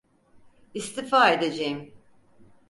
[0.73, 1.93] İstifa edeceğim.